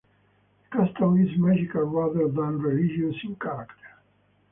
The 0.71 0.77
custom 0.79 1.23
is 1.23 1.37
magical 1.37 1.83
rather 1.83 2.27
than 2.27 2.59
religious 2.59 3.23
in 3.23 3.35
character. 3.35 3.99